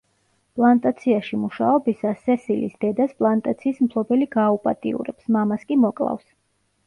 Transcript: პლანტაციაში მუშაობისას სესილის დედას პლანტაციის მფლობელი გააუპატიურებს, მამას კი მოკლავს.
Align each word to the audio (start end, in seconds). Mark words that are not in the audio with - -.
პლანტაციაში 0.59 1.37
მუშაობისას 1.41 2.23
სესილის 2.29 2.73
დედას 2.85 3.13
პლანტაციის 3.19 3.83
მფლობელი 3.89 4.29
გააუპატიურებს, 4.37 5.27
მამას 5.37 5.67
კი 5.73 5.79
მოკლავს. 5.85 6.27